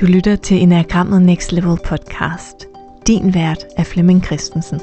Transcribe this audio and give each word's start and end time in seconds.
Du 0.00 0.06
lytter 0.06 0.36
til 0.36 0.62
Enagrammet 0.62 1.22
Next 1.22 1.52
Level 1.52 1.78
podcast. 1.84 2.66
Din 3.06 3.34
vært 3.34 3.66
er 3.76 3.84
Flemming 3.84 4.24
Christensen. 4.24 4.80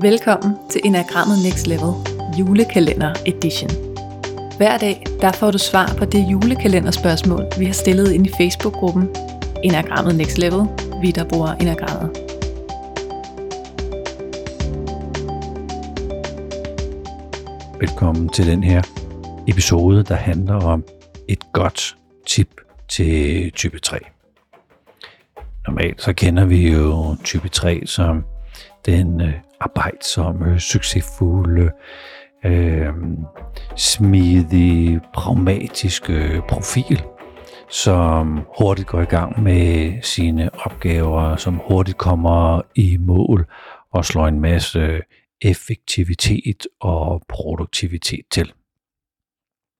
Velkommen 0.00 0.54
til 0.70 0.80
Enagrammet 0.84 1.38
Next 1.44 1.66
Level 1.66 1.92
julekalender 2.38 3.14
edition. 3.26 3.70
Hver 4.56 4.78
dag 4.78 5.06
der 5.20 5.32
får 5.32 5.50
du 5.50 5.58
svar 5.58 5.94
på 5.98 6.04
det 6.04 6.26
julekalenderspørgsmål, 6.30 7.46
vi 7.58 7.64
har 7.64 7.72
stillet 7.72 8.12
ind 8.12 8.26
i 8.26 8.30
Facebook-gruppen 8.40 9.08
Enagrammet 9.64 10.14
Next 10.14 10.38
Level, 10.38 10.66
vi 11.00 11.10
der 11.10 11.24
bruger 11.24 11.52
Enagrammet. 11.52 12.23
Velkommen 17.84 18.28
til 18.28 18.46
den 18.46 18.62
her 18.64 18.82
episode, 19.48 20.02
der 20.02 20.14
handler 20.14 20.54
om 20.54 20.84
et 21.28 21.52
godt 21.52 21.96
tip 22.26 22.60
til 22.88 23.50
type 23.52 23.78
3. 23.78 23.98
Normalt 25.66 26.02
så 26.02 26.12
kender 26.12 26.44
vi 26.44 26.72
jo 26.72 27.16
type 27.24 27.48
3 27.48 27.82
som 27.86 28.24
den 28.86 29.20
øh, 29.20 29.32
arbejdsomme, 29.60 30.60
succesfulde, 30.60 31.70
øh, 32.44 32.92
smidige, 33.76 35.00
pragmatiske 35.14 36.42
profil, 36.48 37.02
som 37.68 38.40
hurtigt 38.58 38.88
går 38.88 39.00
i 39.00 39.04
gang 39.04 39.42
med 39.42 39.92
sine 40.02 40.50
opgaver, 40.66 41.36
som 41.36 41.60
hurtigt 41.68 41.98
kommer 41.98 42.62
i 42.74 42.96
mål 43.00 43.46
og 43.92 44.04
slår 44.04 44.26
en 44.26 44.40
masse 44.40 45.00
effektivitet 45.40 46.66
og 46.80 47.22
produktivitet 47.28 48.24
til. 48.30 48.52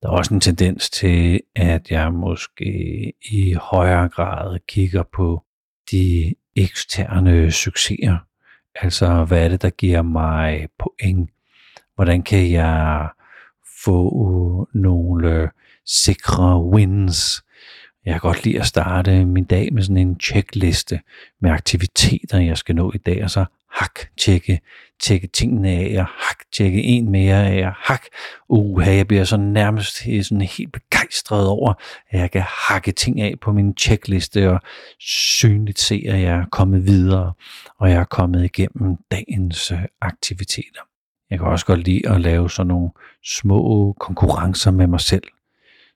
Der 0.02 0.08
er 0.08 0.12
også 0.12 0.34
en 0.34 0.40
tendens 0.40 0.90
til, 0.90 1.40
at 1.54 1.90
jeg 1.90 2.12
måske 2.12 3.12
i 3.30 3.52
højere 3.52 4.08
grad 4.08 4.58
kigger 4.68 5.02
på 5.02 5.44
de 5.90 6.34
eksterne 6.56 7.50
succeser. 7.50 8.16
Altså, 8.74 9.24
hvad 9.24 9.44
er 9.44 9.48
det, 9.48 9.62
der 9.62 9.70
giver 9.70 10.02
mig 10.02 10.68
point? 10.78 11.30
Hvordan 11.94 12.22
kan 12.22 12.50
jeg 12.50 13.08
få 13.84 14.68
nogle 14.74 15.50
sikre 15.86 16.64
wins? 16.64 17.44
Jeg 18.04 18.12
kan 18.12 18.20
godt 18.20 18.44
lide 18.44 18.60
at 18.60 18.66
starte 18.66 19.24
min 19.24 19.44
dag 19.44 19.72
med 19.72 19.82
sådan 19.82 19.96
en 19.96 20.20
checkliste 20.20 21.00
med 21.40 21.50
aktiviteter, 21.50 22.40
jeg 22.40 22.58
skal 22.58 22.74
nå 22.74 22.92
i 22.94 22.98
dag, 22.98 23.24
og 23.24 23.30
så 23.30 23.44
hak, 23.74 24.16
tjekke, 24.18 24.60
tjekke 25.00 25.26
tingene 25.26 25.68
af, 25.68 25.94
og 25.98 26.06
hak, 26.06 26.38
tjekke 26.52 26.82
en 26.82 27.10
mere 27.10 27.48
af, 27.48 27.66
og 27.66 27.72
hak, 27.76 28.02
uha, 28.48 28.94
jeg 28.94 29.08
bliver 29.08 29.24
så 29.24 29.36
nærmest 29.36 30.02
øh, 30.08 30.24
sådan 30.24 30.40
helt 30.40 30.72
begejstret 30.72 31.48
over, 31.48 31.74
at 32.10 32.20
jeg 32.20 32.30
kan 32.30 32.42
hakke 32.68 32.92
ting 32.92 33.20
af 33.20 33.34
på 33.40 33.52
min 33.52 33.76
checkliste, 33.76 34.50
og 34.50 34.60
synligt 35.00 35.80
se, 35.80 36.04
at 36.08 36.20
jeg 36.20 36.36
er 36.36 36.44
kommet 36.52 36.86
videre, 36.86 37.32
og 37.78 37.90
jeg 37.90 38.00
er 38.00 38.04
kommet 38.04 38.44
igennem 38.44 38.96
dagens 39.10 39.70
øh, 39.70 39.78
aktiviteter. 40.00 40.80
Jeg 41.30 41.38
kan 41.38 41.48
også 41.48 41.66
godt 41.66 41.80
lide 41.84 42.08
at 42.08 42.20
lave 42.20 42.50
sådan 42.50 42.68
nogle 42.68 42.90
små 43.24 43.92
konkurrencer 44.00 44.70
med 44.70 44.86
mig 44.86 45.00
selv. 45.00 45.24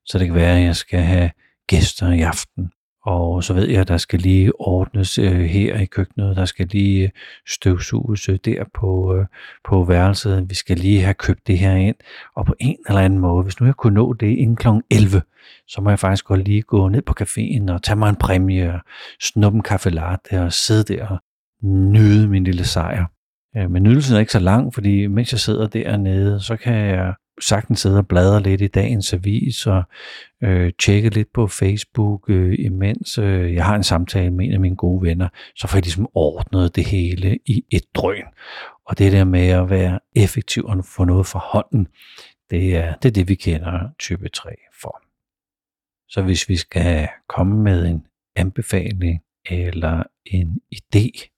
Så 0.04 0.18
det 0.18 0.26
kan 0.26 0.34
være, 0.34 0.58
at 0.58 0.64
jeg 0.64 0.76
skal 0.76 1.00
have 1.00 1.30
gæster 1.66 2.12
i 2.12 2.20
aften, 2.20 2.70
og 3.08 3.44
så 3.44 3.54
ved 3.54 3.68
jeg, 3.68 3.80
at 3.80 3.88
der 3.88 3.96
skal 3.96 4.18
lige 4.18 4.60
ordnes 4.60 5.18
øh, 5.18 5.40
her 5.40 5.76
i 5.76 5.84
køkkenet, 5.84 6.36
der 6.36 6.44
skal 6.44 6.66
lige 6.66 7.04
øh, 7.04 7.10
støvsuges 7.46 8.28
øh, 8.28 8.38
der 8.44 8.64
på, 8.74 9.16
øh, 9.16 9.26
på 9.64 9.84
værelset, 9.84 10.50
vi 10.50 10.54
skal 10.54 10.76
lige 10.76 11.02
have 11.02 11.14
købt 11.14 11.46
det 11.46 11.58
her 11.58 11.74
ind, 11.74 11.96
og 12.36 12.46
på 12.46 12.54
en 12.60 12.76
eller 12.88 13.00
anden 13.00 13.18
måde, 13.18 13.42
hvis 13.42 13.60
nu 13.60 13.66
jeg 13.66 13.74
kunne 13.74 13.94
nå 13.94 14.12
det 14.12 14.26
inden 14.26 14.56
kl. 14.56 14.68
11, 14.90 15.22
så 15.68 15.80
må 15.80 15.90
jeg 15.90 15.98
faktisk 15.98 16.24
godt 16.24 16.44
lige 16.44 16.62
gå 16.62 16.88
ned 16.88 17.02
på 17.02 17.14
caféen 17.20 17.72
og 17.72 17.82
tage 17.82 17.96
mig 17.96 18.08
en 18.08 18.16
præmie, 18.16 18.74
og 18.74 18.80
snuppe 19.20 19.56
en 19.56 19.62
kaffe 19.62 19.90
latte 19.90 20.42
og 20.42 20.52
sidde 20.52 20.94
der 20.94 21.06
og 21.06 21.18
nyde 21.62 22.28
min 22.28 22.44
lille 22.44 22.64
sejr. 22.64 23.04
Øh, 23.56 23.70
men 23.70 23.82
nydelsen 23.82 24.16
er 24.16 24.20
ikke 24.20 24.32
så 24.32 24.38
lang, 24.40 24.74
fordi 24.74 25.06
mens 25.06 25.32
jeg 25.32 25.40
sidder 25.40 25.66
dernede, 25.66 26.40
så 26.40 26.56
kan 26.56 26.74
jeg 26.74 27.14
sagtens 27.40 27.80
sidde 27.80 27.98
og 27.98 28.08
bladre 28.08 28.42
lidt 28.42 28.60
i 28.60 28.66
dagens 28.66 29.12
avis 29.12 29.66
og 29.66 29.82
øh, 30.42 30.72
tjekke 30.78 31.08
lidt 31.08 31.32
på 31.32 31.46
Facebook, 31.46 32.30
øh, 32.30 32.56
imens 32.58 33.18
øh, 33.18 33.54
jeg 33.54 33.64
har 33.64 33.76
en 33.76 33.82
samtale 33.82 34.30
med 34.30 34.46
en 34.46 34.52
af 34.52 34.60
mine 34.60 34.76
gode 34.76 35.02
venner, 35.02 35.28
så 35.56 35.68
får 35.68 35.76
jeg 35.76 35.82
ligesom 35.82 36.08
ordnet 36.14 36.76
det 36.76 36.84
hele 36.84 37.38
i 37.46 37.64
et 37.70 37.84
drøn. 37.94 38.24
Og 38.86 38.98
det 38.98 39.12
der 39.12 39.24
med 39.24 39.48
at 39.48 39.70
være 39.70 40.00
effektiv 40.16 40.64
og 40.64 40.84
få 40.84 41.04
noget 41.04 41.26
fra 41.26 41.38
hånden, 41.38 41.88
det 42.50 42.76
er, 42.76 42.94
det 42.94 43.08
er 43.08 43.12
det, 43.12 43.28
vi 43.28 43.34
kender 43.34 43.88
type 43.98 44.28
3 44.28 44.50
for. 44.82 45.02
Så 46.08 46.22
hvis 46.22 46.48
vi 46.48 46.56
skal 46.56 47.08
komme 47.28 47.62
med 47.62 47.86
en 47.86 48.06
anbefaling 48.36 49.20
eller 49.50 50.02
en 50.26 50.60
idé 50.74 51.28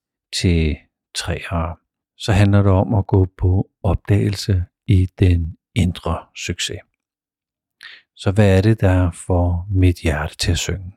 til 0.40 0.76
træere, 1.14 1.76
så 2.16 2.32
handler 2.32 2.62
det 2.62 2.72
om 2.72 2.94
at 2.94 3.06
gå 3.06 3.26
på 3.38 3.70
opdagelse 3.82 4.64
i 4.86 5.08
den 5.18 5.56
indre 5.74 6.26
succes. 6.36 6.80
Så 8.14 8.30
hvad 8.30 8.56
er 8.58 8.62
det, 8.62 8.80
der 8.80 9.10
får 9.10 9.66
mit 9.70 9.96
hjerte 9.96 10.36
til 10.36 10.50
at 10.50 10.58
synge? 10.58 10.96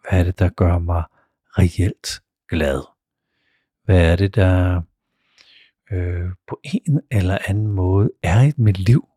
Hvad 0.00 0.20
er 0.20 0.24
det, 0.24 0.38
der 0.38 0.48
gør 0.48 0.78
mig 0.78 1.04
reelt 1.58 2.22
glad? 2.48 2.82
Hvad 3.84 4.12
er 4.12 4.16
det, 4.16 4.34
der 4.34 4.82
øh, 5.90 6.30
på 6.48 6.60
en 6.64 7.00
eller 7.10 7.38
anden 7.48 7.66
måde 7.66 8.10
er 8.22 8.42
i 8.42 8.52
mit 8.56 8.78
liv, 8.78 9.08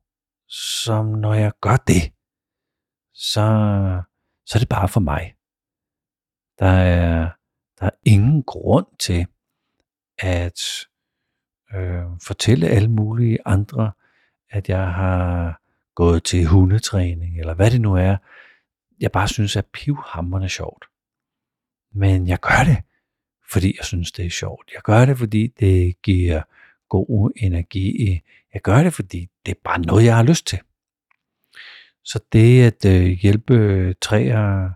som 0.48 1.06
når 1.06 1.34
jeg 1.34 1.52
gør 1.62 1.78
det, 1.78 2.12
så, 3.14 3.46
så 4.46 4.58
er 4.58 4.60
det 4.60 4.70
bare 4.70 4.90
for 4.90 5.00
mig. 5.00 5.36
Der 6.60 6.66
er, 6.66 7.30
der 7.80 7.86
er 7.86 7.96
ingen 8.06 8.44
grund 8.44 8.88
til 9.00 9.28
at 10.18 10.62
øh, 11.74 12.04
fortælle 12.28 12.68
alle 12.68 12.88
mulige 12.88 13.40
andre, 13.46 13.92
at 14.53 14.69
jeg 14.69 14.88
har 14.88 15.62
gået 15.96 16.24
til 16.24 16.46
hundetræning, 16.46 17.40
eller 17.40 17.53
hvad 17.53 17.72
det 17.72 17.81
nu 17.81 17.96
er, 17.96 18.18
jeg 19.00 19.12
bare 19.12 19.28
synes 19.28 19.56
er 19.56 19.62
pivhammerne 19.74 20.50
sjovt. 20.50 20.86
Men 21.94 22.28
jeg 22.28 22.40
gør 22.40 22.63
det, 22.66 22.78
fordi 23.52 23.75
jeg 23.78 23.86
synes, 23.86 24.12
det 24.12 24.25
er 24.25 24.30
sjovt. 24.30 24.72
Jeg 24.74 24.81
gør 24.81 25.06
det, 25.06 25.18
fordi 25.18 25.47
det 25.47 26.02
giver 26.02 26.42
god 26.90 27.31
energi. 27.36 28.22
Jeg 28.53 28.62
gør 28.62 28.84
det, 28.84 28.94
fordi 28.94 29.30
det 29.46 29.52
er 29.52 29.59
bare 29.63 29.80
noget, 29.80 30.06
jeg 30.06 30.16
har 30.16 30.24
lyst 30.24 30.47
til. 30.47 30.59
Så 32.03 32.19
det 32.34 32.63
at 32.63 32.86
øh, 32.86 33.06
hjælpe 33.06 33.94
træer, 33.94 34.69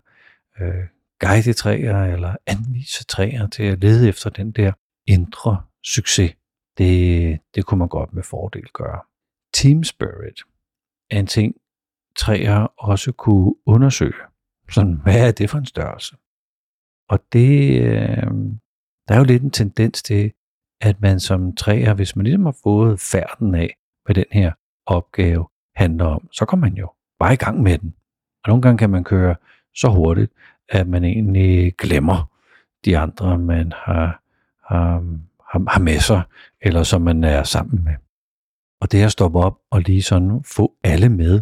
øh, 0.60 0.86
guide 1.20 1.54
træer 1.54 2.04
eller 2.04 2.36
anvise 2.46 3.06
træer 3.06 3.48
til 3.48 3.64
at 3.64 3.80
lede 3.80 4.10
efter 4.10 4.30
den 4.30 4.52
der 4.52 4.72
indre 5.06 5.62
succes, 5.84 6.34
det, 6.78 7.40
det 7.56 7.66
kunne 7.66 7.80
man 7.80 7.88
godt 7.88 8.14
med 8.14 8.24
fordel 8.24 8.68
gøre. 8.74 9.02
Team 9.57 9.84
spirit 9.84 10.41
er 11.12 11.19
en 11.19 11.28
ting, 11.28 11.56
træer 12.16 12.68
også 12.78 13.12
kunne 13.12 13.53
undersøge. 13.66 14.13
Sådan, 14.69 15.00
hvad 15.03 15.28
er 15.28 15.31
det 15.31 15.50
for 15.50 15.57
en 15.57 15.66
størrelse? 15.66 16.16
Og 17.09 17.19
det, 17.34 17.81
øh, 17.81 18.28
der 19.07 19.13
er 19.13 19.18
jo 19.18 19.23
lidt 19.23 19.44
en 19.44 19.51
tendens 19.51 20.03
til, 20.03 20.31
at 20.81 21.01
man 21.01 21.19
som 21.19 21.56
træer, 21.56 21.94
hvis 21.94 22.16
man 22.16 22.23
ligesom 22.23 22.45
har 22.45 22.57
fået 22.63 23.00
færden 23.00 23.56
af, 23.56 23.78
hvad 24.06 24.16
den 24.16 24.25
her 24.31 24.51
opgave 24.85 25.47
handler 25.75 26.06
om, 26.06 26.28
så 26.31 26.45
kommer 26.45 26.68
man 26.68 26.78
jo 26.78 26.91
bare 27.19 27.34
i 27.34 27.38
gang 27.38 27.62
med 27.62 27.78
den. 27.78 27.95
Og 28.44 28.47
nogle 28.47 28.62
gange 28.62 28.78
kan 28.78 28.89
man 28.89 29.03
køre 29.03 29.35
så 29.75 29.89
hurtigt, 29.89 30.31
at 30.69 30.88
man 30.88 31.03
egentlig 31.03 31.75
glemmer 31.78 32.31
de 32.85 32.97
andre, 32.97 33.38
man 33.38 33.72
har, 33.75 34.22
har, 34.68 35.03
har, 35.51 35.72
har 35.72 35.79
med 35.79 36.00
sig, 36.00 36.22
eller 36.62 36.84
som 36.84 37.01
man 37.01 37.24
er 37.24 37.44
sammen 37.44 37.83
med. 37.83 37.94
Og 38.81 38.91
det 38.91 39.03
at 39.03 39.12
stoppe 39.12 39.39
op 39.39 39.57
og 39.71 39.81
lige 39.81 40.01
sådan 40.01 40.44
få 40.56 40.74
alle 40.83 41.09
med, 41.09 41.41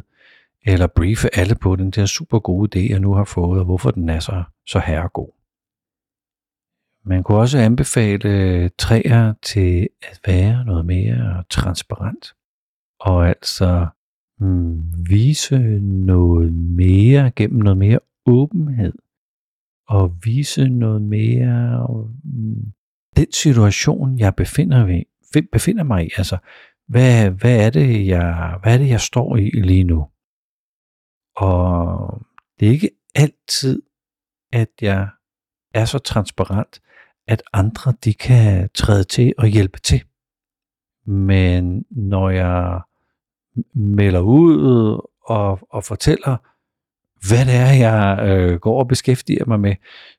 eller 0.66 0.88
briefe 0.88 1.30
alle 1.34 1.56
på 1.56 1.76
den 1.76 1.92
der 1.92 2.06
super 2.06 2.40
gode 2.40 2.80
idé, 2.80 2.92
jeg 2.92 3.00
nu 3.00 3.14
har 3.14 3.24
fået, 3.24 3.60
og 3.60 3.66
hvorfor 3.66 3.92
den 3.92 4.10
er 4.10 4.20
så, 4.20 4.44
så 4.68 4.80
herregod. 4.80 5.32
Man 7.06 7.24
kunne 7.24 7.38
også 7.38 7.58
anbefale 7.58 8.30
øh, 8.30 8.70
træer 8.78 9.34
til 9.44 9.90
at 10.02 10.20
være 10.26 10.66
noget 10.66 10.86
mere 10.86 11.44
transparent, 11.50 12.36
og 13.00 13.28
altså 13.28 13.88
mm, 14.40 14.84
vise 15.10 15.80
noget 15.82 16.54
mere 16.54 17.32
gennem 17.32 17.62
noget 17.62 17.78
mere 17.78 18.00
åbenhed, 18.26 18.94
og 19.88 20.16
vise 20.24 20.70
noget 20.70 21.02
mere 21.02 21.88
mm, 22.24 22.74
den 23.16 23.32
situation, 23.32 24.20
jeg 24.20 24.36
befinder, 24.36 25.04
befinder 25.52 25.84
mig 25.84 26.06
i. 26.06 26.10
Altså, 26.18 26.38
hvad, 26.88 27.30
hvad, 27.30 27.66
er 27.66 27.70
det, 27.70 28.08
jeg, 28.08 28.58
hvad 28.64 28.74
er 28.74 28.78
det, 28.78 28.90
jeg 28.90 29.02
står 29.02 29.38
i 29.38 29.50
lige 29.50 29.84
nu? 29.84 30.08
Og 31.36 32.22
det 32.60 32.68
er 32.68 32.72
ikke 32.72 32.90
altid, 33.16 33.82
at 34.54 34.70
jeg 34.82 35.08
er 35.74 35.86
så 35.86 36.00
transparent, 36.00 36.82
at 37.28 37.44
andre 37.54 37.94
de 38.04 38.14
kan 38.14 38.70
træde 38.74 39.04
til 39.04 39.34
og 39.38 39.48
hjælpe 39.48 39.80
til. 39.80 40.04
Men 41.06 41.86
når 41.90 42.30
jeg 42.30 42.82
melder 43.74 44.20
ud 44.20 45.00
og, 45.26 45.60
og 45.70 45.84
fortæller, 45.84 46.38
hvad 47.28 47.46
det 47.46 47.56
er, 47.56 47.74
jeg 47.74 48.20
øh, 48.30 48.60
går 48.60 48.80
og 48.80 48.88
beskæftiger 48.88 49.46
mig 49.46 49.60
med, 49.60 49.76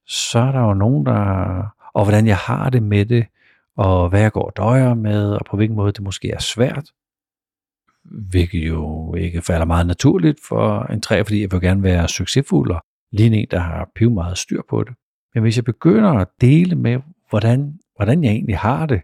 så 0.06 0.38
er 0.38 0.52
der 0.52 0.60
jo 0.60 0.74
nogen, 0.74 1.06
der... 1.06 1.72
Og 1.94 2.04
hvordan 2.04 2.26
jeg 2.26 2.36
har 2.36 2.70
det 2.70 2.82
med 2.82 3.06
det, 3.06 3.26
og 3.76 4.08
hvad 4.08 4.20
jeg 4.20 4.32
går 4.32 4.46
og 4.46 4.56
døjer 4.56 4.94
med, 4.94 5.30
og 5.30 5.40
på 5.50 5.56
hvilken 5.56 5.76
måde 5.76 5.92
det 5.92 6.02
måske 6.02 6.30
er 6.30 6.38
svært. 6.38 6.90
Hvilket 8.04 8.68
jo 8.68 9.14
ikke 9.14 9.42
falder 9.42 9.66
meget 9.66 9.86
naturligt 9.86 10.38
for 10.48 10.82
en 10.82 11.00
træ, 11.00 11.22
fordi 11.22 11.40
jeg 11.40 11.52
vil 11.52 11.60
gerne 11.60 11.82
være 11.82 12.08
succesfuld 12.08 12.70
og 12.70 12.80
lige 13.12 13.36
en, 13.36 13.46
der 13.50 13.58
har 13.58 13.90
piv 13.94 14.10
meget 14.10 14.38
styr 14.38 14.62
på 14.68 14.84
det. 14.84 14.94
Men 15.34 15.42
hvis 15.42 15.56
jeg 15.56 15.64
begynder 15.64 16.10
at 16.10 16.28
dele 16.40 16.76
med, 16.76 16.98
hvordan, 17.30 17.78
hvordan 17.96 18.24
jeg 18.24 18.32
egentlig 18.32 18.58
har 18.58 18.86
det, 18.86 19.00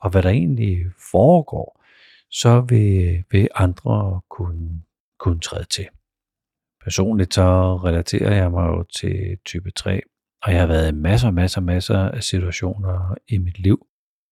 og 0.00 0.10
hvad 0.10 0.22
der 0.22 0.28
egentlig 0.28 0.78
foregår, 1.12 1.84
så 2.30 2.60
vil, 2.60 3.24
vil 3.30 3.48
andre 3.54 4.20
kunne, 4.30 4.82
kunne 5.18 5.40
træde 5.40 5.64
til. 5.64 5.88
Personligt 6.84 7.34
så 7.34 7.76
relaterer 7.76 8.34
jeg 8.34 8.50
mig 8.50 8.66
jo 8.66 8.82
til 8.82 9.38
type 9.44 9.70
3, 9.70 10.00
og 10.42 10.52
jeg 10.52 10.60
har 10.60 10.66
været 10.66 10.88
i 10.88 10.94
masser, 10.94 11.30
masser, 11.30 11.60
masser 11.60 11.98
af 11.98 12.22
situationer 12.22 13.14
i 13.28 13.38
mit 13.38 13.58
liv, 13.58 13.87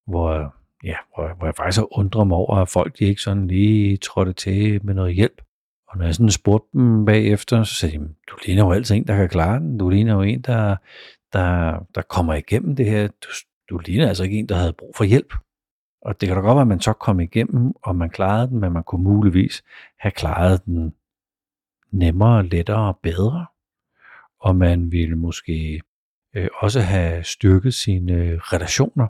hvor, 0.07 0.55
ja, 0.85 0.97
hvor, 1.15 1.35
hvor 1.35 1.47
jeg 1.47 1.55
faktisk 1.55 1.79
har 1.79 1.99
undret 1.99 2.27
mig 2.27 2.37
over, 2.37 2.57
at 2.57 2.69
folk 2.69 2.99
de 2.99 3.05
ikke 3.05 3.23
sådan 3.23 3.47
lige 3.47 3.97
trådte 3.97 4.33
til 4.33 4.87
med 4.87 4.95
noget 4.95 5.15
hjælp. 5.15 5.43
Og 5.89 5.99
når 5.99 6.05
jeg 6.05 6.15
sådan 6.15 6.31
spurgte 6.31 6.69
dem 6.73 7.05
bagefter, 7.05 7.65
så 7.65 7.75
sagde 7.75 7.99
de, 7.99 8.05
du 8.31 8.37
ligner 8.47 8.65
jo 8.65 8.73
altid 8.73 8.97
en, 8.97 9.07
der 9.07 9.17
kan 9.17 9.29
klare 9.29 9.59
den. 9.59 9.79
Du 9.79 9.89
ligner 9.89 10.15
jo 10.15 10.23
en, 10.23 10.41
der, 10.41 10.77
der, 11.33 11.79
der 11.95 12.03
kommer 12.03 12.35
igennem 12.35 12.77
det 12.77 12.87
her. 12.87 13.09
Du, 13.09 13.29
du 13.71 13.79
ligner 13.79 14.09
altså 14.09 14.25
ikke 14.25 14.39
en, 14.39 14.49
der 14.49 14.55
havde 14.55 14.73
brug 14.73 14.93
for 14.97 15.05
hjælp. 15.05 15.35
Og 16.03 16.21
det 16.21 16.29
kan 16.29 16.37
da 16.37 16.43
godt 16.43 16.55
være, 16.55 16.61
at 16.61 16.69
man 16.69 16.81
så 16.81 16.93
kom 16.93 17.21
igennem, 17.21 17.73
og 17.83 17.97
man 17.97 18.11
klarede 18.11 18.49
den, 18.49 18.61
men 18.61 18.73
man 18.73 18.85
kunne 18.85 19.05
muligvis 19.05 19.65
have 19.99 20.13
klaret 20.13 20.65
den 20.65 20.95
nemmere, 21.91 22.47
lettere 22.47 22.89
og 22.89 22.99
bedre. 23.03 23.47
Og 24.41 24.57
man 24.57 24.93
ville 24.93 25.17
måske 25.17 25.83
øh, 26.35 26.49
også 26.55 26.81
have 26.81 27.25
styrket 27.25 27.75
sine 27.75 28.13
øh, 28.13 28.39
relationer, 28.39 29.07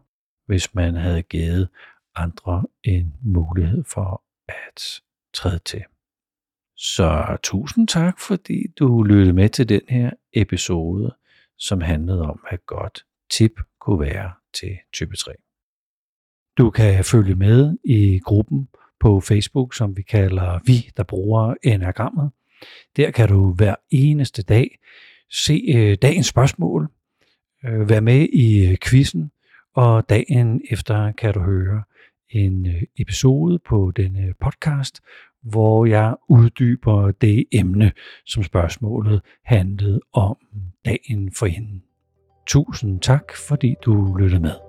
hvis 0.47 0.75
man 0.75 0.95
havde 0.95 1.23
givet 1.23 1.69
andre 2.15 2.65
en 2.85 3.15
mulighed 3.23 3.85
for 3.85 4.23
at 4.49 5.03
træde 5.35 5.59
til. 5.59 5.85
Så 6.77 7.37
tusind 7.43 7.89
tak, 7.89 8.21
fordi 8.21 8.67
du 8.79 9.03
lyttede 9.03 9.33
med 9.33 9.49
til 9.49 9.69
den 9.69 9.81
her 9.89 10.11
episode, 10.33 11.15
som 11.59 11.81
handlede 11.81 12.23
om, 12.23 12.41
at 12.49 12.67
godt 12.67 13.05
tip 13.31 13.53
kunne 13.81 14.01
være 14.01 14.33
til 14.55 14.79
type 14.93 15.17
3. 15.17 15.33
Du 16.59 16.71
kan 16.71 17.05
følge 17.05 17.35
med 17.35 17.77
i 17.85 18.19
gruppen 18.25 18.69
på 19.01 19.21
Facebook, 19.21 19.75
som 19.75 19.97
vi 19.97 20.03
kalder 20.03 20.61
Vi, 20.65 20.91
der 20.97 21.03
bruger 21.03 21.55
enagrammet. 21.63 22.31
Der 22.97 23.11
kan 23.11 23.29
du 23.29 23.53
hver 23.53 23.75
eneste 23.91 24.43
dag 24.43 24.79
se 25.31 25.63
øh, 25.75 25.99
dagens 26.03 26.27
spørgsmål, 26.27 26.89
øh, 27.65 27.89
være 27.89 28.01
med 28.01 28.29
i 28.33 28.67
øh, 28.67 28.77
quizzen, 28.85 29.31
og 29.77 30.09
dagen 30.09 30.61
efter 30.71 31.13
kan 31.13 31.35
du 31.35 31.41
høre 31.41 31.83
en 32.31 32.67
øh, 32.67 32.83
episode 32.99 33.59
på 33.59 33.93
denne 33.97 34.21
øh, 34.21 34.35
podcast, 34.41 35.01
hvor 35.43 35.87
jeg 35.87 36.15
uddyber 36.29 37.11
det 37.11 37.45
emne, 37.53 37.93
som 38.27 38.43
spørgsmålet 38.43 39.23
handlede 39.45 40.01
om 40.13 40.37
dagen 40.85 41.33
for 41.33 41.47
hende. 41.47 41.81
Tusind 42.47 43.01
tak, 43.01 43.33
fordi 43.49 43.75
du 43.85 44.17
lyttede 44.19 44.41
med. 44.41 44.66